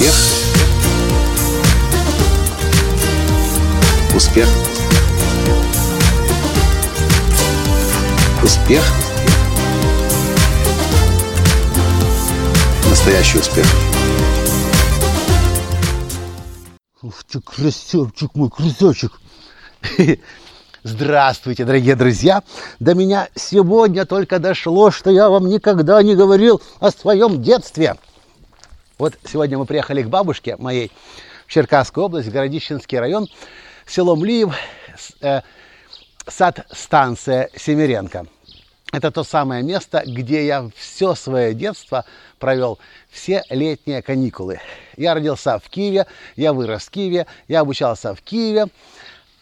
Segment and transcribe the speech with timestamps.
[0.00, 0.14] Успех.
[4.16, 4.48] Успех.
[8.42, 8.82] Успех.
[12.88, 13.66] Настоящий успех.
[17.02, 19.20] Ух ты, красавчик мой, красавчик.
[20.82, 22.42] Здравствуйте, дорогие друзья!
[22.78, 27.96] До меня сегодня только дошло, что я вам никогда не говорил о своем детстве.
[29.00, 30.92] Вот сегодня мы приехали к бабушке моей
[31.46, 33.28] в Черкасскую область, в Городищенский район,
[33.86, 34.54] село Млиев,
[35.22, 35.40] э,
[36.26, 38.26] сад-станция Семиренко.
[38.92, 42.04] Это то самое место, где я все свое детство
[42.38, 42.78] провел,
[43.08, 44.60] все летние каникулы.
[44.98, 46.06] Я родился в Киеве,
[46.36, 48.66] я вырос в Киеве, я обучался в Киеве,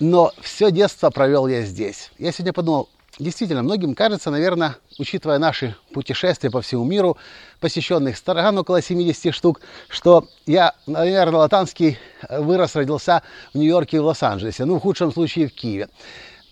[0.00, 2.10] но все детство провел я здесь.
[2.16, 7.16] Я сегодня подумал, действительно, многим кажется, наверное, учитывая наши путешествия по всему миру,
[7.60, 13.22] посещенных стран около 70 штук, что я, наверное, латанский вырос, родился
[13.52, 15.88] в Нью-Йорке и в Лос-Анджелесе, ну, в худшем случае в Киеве.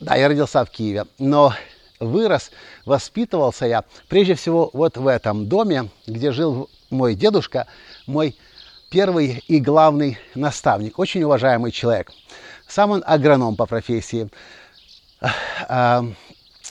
[0.00, 1.54] Да, я родился в Киеве, но
[1.98, 2.50] вырос,
[2.84, 7.66] воспитывался я прежде всего вот в этом доме, где жил мой дедушка,
[8.06, 8.36] мой
[8.90, 12.10] первый и главный наставник, очень уважаемый человек.
[12.66, 14.30] Сам он агроном по профессии.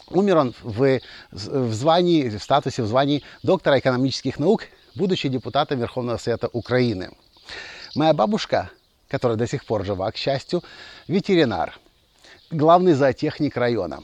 [0.09, 0.99] Умер он в,
[1.31, 4.63] в звании, в статусе, в звании доктора экономических наук,
[4.95, 7.11] будучи депутатом Верховного Совета Украины.
[7.95, 8.71] Моя бабушка,
[9.07, 10.63] которая до сих пор жива, к счастью,
[11.07, 11.77] ветеринар,
[12.51, 14.03] главный зоотехник района.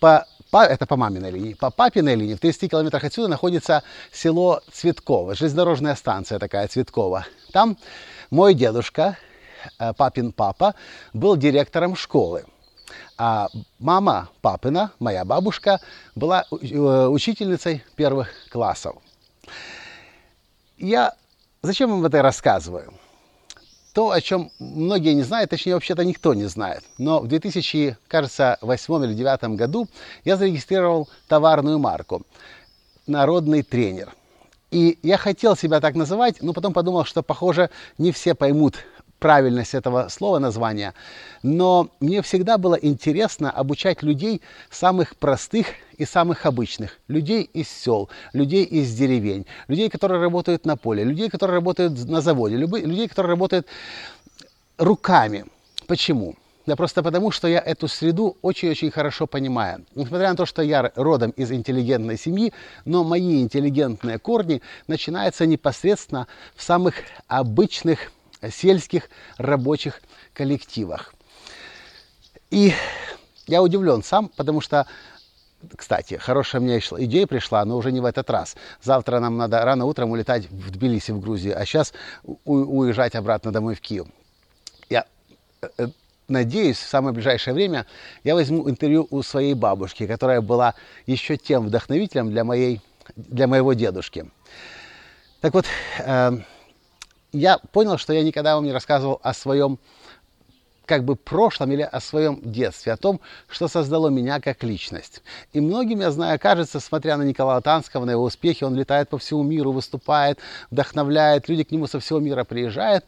[0.00, 1.54] По, по, это по маминой линии.
[1.54, 7.26] По папиной линии в 30 километрах отсюда находится село Цветково, железнодорожная станция такая Цветкова.
[7.52, 7.78] Там
[8.30, 9.16] мой дедушка,
[9.78, 10.74] Э, папин папа
[11.12, 12.44] был директором школы.
[13.18, 13.48] А
[13.78, 15.80] мама папина, моя бабушка,
[16.14, 18.96] была э, учительницей первых классов.
[20.78, 21.14] Я
[21.62, 22.92] зачем вам это рассказываю?
[23.92, 26.84] То, о чем многие не знают, точнее, вообще-то никто не знает.
[26.98, 29.88] Но в 2000, кажется, восьмом или девятом году
[30.24, 32.22] я зарегистрировал товарную марку
[33.06, 34.14] «Народный тренер».
[34.70, 38.74] И я хотел себя так называть, но потом подумал, что, похоже, не все поймут
[39.18, 40.94] правильность этого слова названия,
[41.42, 45.66] но мне всегда было интересно обучать людей самых простых
[45.96, 51.28] и самых обычных, людей из сел, людей из деревень, людей, которые работают на поле, людей,
[51.28, 53.66] которые работают на заводе, людей, которые работают
[54.78, 55.46] руками.
[55.86, 56.34] Почему?
[56.66, 59.86] Да просто потому, что я эту среду очень-очень хорошо понимаю.
[59.94, 62.52] Несмотря на то, что я родом из интеллигентной семьи,
[62.84, 66.26] но мои интеллигентные корни начинаются непосредственно
[66.56, 66.96] в самых
[67.28, 68.10] обычных
[68.50, 69.08] сельских
[69.38, 70.00] рабочих
[70.34, 71.14] коллективах.
[72.50, 72.72] И
[73.46, 74.86] я удивлен сам, потому что
[75.76, 78.56] кстати, хорошая мне идея пришла, но уже не в этот раз.
[78.82, 81.92] Завтра нам надо рано утром улетать в Тбилиси, в Грузию, а сейчас
[82.44, 84.06] уезжать обратно домой в Киев.
[84.88, 85.06] Я
[85.62, 85.88] э, э,
[86.28, 87.86] надеюсь, в самое ближайшее время
[88.22, 90.74] я возьму интервью у своей бабушки, которая была
[91.06, 92.80] еще тем вдохновителем для, моей,
[93.16, 94.30] для моего дедушки.
[95.40, 95.66] Так вот,
[96.00, 96.32] э,
[97.38, 99.78] я понял, что я никогда вам не рассказывал о своем
[100.86, 105.22] как бы прошлом или о своем детстве, о том, что создало меня как личность.
[105.52, 109.18] И многим, я знаю, кажется, смотря на Николая Танского, на его успехи, он летает по
[109.18, 110.38] всему миру, выступает,
[110.70, 113.04] вдохновляет, люди к нему со всего мира приезжают.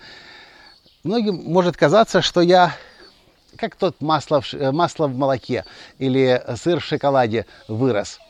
[1.05, 2.75] Многим может казаться, что я
[3.56, 5.65] как тот масло в, масло в молоке
[5.99, 8.19] или сыр в шоколаде вырос–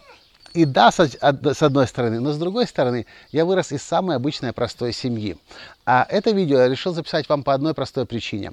[0.55, 4.93] и да, с одной стороны, но с другой стороны, я вырос из самой обычной простой
[4.93, 5.37] семьи.
[5.85, 8.53] А это видео я решил записать вам по одной простой причине.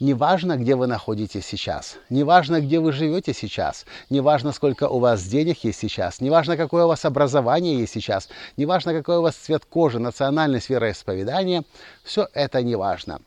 [0.00, 5.62] Неважно, где вы находитесь сейчас, неважно, где вы живете сейчас, неважно, сколько у вас денег
[5.62, 9.98] есть сейчас, неважно, какое у вас образование есть сейчас, неважно, какой у вас цвет кожи,
[9.98, 11.64] национальность, вероисповедание,
[12.02, 13.20] все это неважно.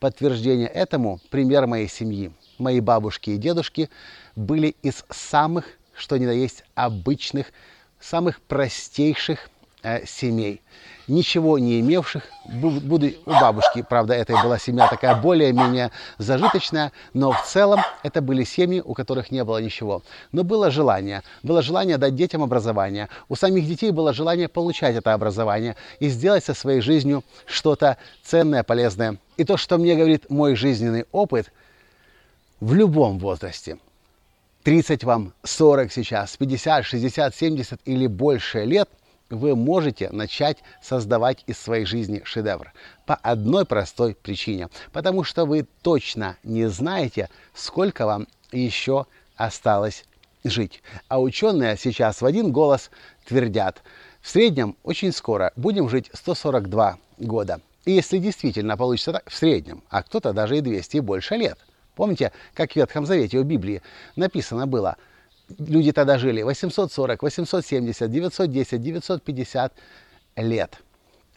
[0.00, 2.30] Подтверждение этому– пример моей семьи.
[2.58, 3.88] Мои бабушки и дедушки
[4.36, 5.64] были из самых
[5.98, 7.52] что ни на есть обычных,
[8.00, 9.50] самых простейших
[9.82, 10.62] э, семей,
[11.08, 17.44] ничего не имевших, буду у бабушки, правда, это была семья такая более-менее зажиточная, но в
[17.44, 20.02] целом это были семьи, у которых не было ничего.
[20.32, 25.14] Но было желание, было желание дать детям образование, у самих детей было желание получать это
[25.14, 29.16] образование и сделать со своей жизнью что-то ценное, полезное.
[29.36, 31.52] И то, что мне говорит мой жизненный опыт
[32.60, 33.78] в любом возрасте–
[34.64, 38.88] 30 вам, 40 сейчас, 50, 60, 70 или больше лет,
[39.30, 42.72] вы можете начать создавать из своей жизни шедевр.
[43.06, 44.68] По одной простой причине.
[44.92, 49.06] Потому что вы точно не знаете, сколько вам еще
[49.36, 50.04] осталось
[50.44, 50.82] жить.
[51.08, 52.90] А ученые сейчас в один голос
[53.26, 53.82] твердят,
[54.20, 57.60] в среднем очень скоро будем жить 142 года.
[57.84, 61.58] И если действительно получится так, в среднем, а кто-то даже и 200 и больше лет.
[61.98, 63.82] Помните, как в Ветхом Завете, в Библии
[64.14, 64.96] написано было,
[65.58, 69.72] люди тогда жили 840, 870, 910, 950
[70.36, 70.78] лет.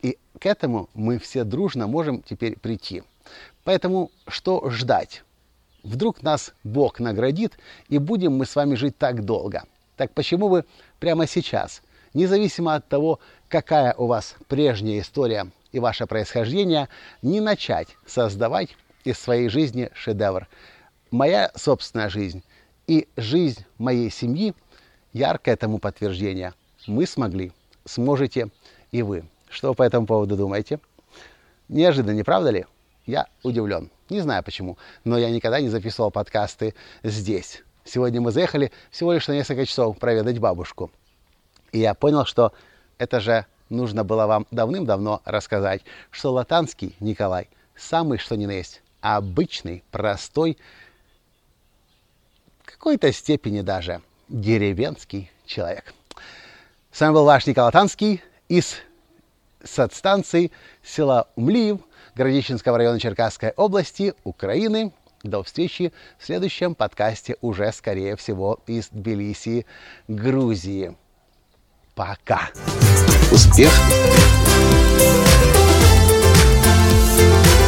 [0.03, 3.01] И к этому мы все дружно можем теперь прийти.
[3.63, 5.23] Поэтому что ждать?
[5.81, 7.57] Вдруг нас Бог наградит,
[7.89, 9.63] и будем мы с вами жить так долго.
[9.97, 10.65] Так почему бы
[10.99, 11.81] прямо сейчас,
[12.13, 13.19] независимо от того,
[13.49, 16.87] какая у вас прежняя история и ваше происхождение,
[17.23, 20.47] не начать создавать из своей жизни шедевр?
[21.11, 22.43] Моя собственная жизнь
[22.87, 24.53] и жизнь моей семьи–
[25.13, 26.53] яркое тому подтверждение.
[26.87, 27.51] Мы смогли,
[27.85, 28.49] сможете
[28.91, 29.25] и вы.
[29.49, 30.79] Что вы по этому поводу думаете?
[31.69, 32.65] Неожиданно, не правда ли?
[33.05, 33.89] Я удивлен.
[34.09, 37.63] Не знаю почему, но я никогда не записывал подкасты здесь.
[37.83, 40.91] Сегодня мы заехали всего лишь на несколько часов проведать бабушку.
[41.71, 42.53] И я понял, что
[42.97, 48.81] это же нужно было вам давным-давно рассказать, что Латанский Николай самый что ни на есть
[49.01, 50.57] обычный, простой,
[52.63, 55.93] в какой-то степени даже деревенский человек.
[56.91, 58.77] С вами был ваш Николай Танский из
[59.63, 60.51] садстанции
[60.83, 61.79] села Умлиев
[62.15, 64.93] Городищенского района Черкасской области, Украины.
[65.23, 69.65] До встречи в следующем подкасте уже, скорее всего, из Тбилиси,
[70.07, 70.97] Грузии.
[71.93, 72.49] Пока!
[73.31, 73.71] Успех!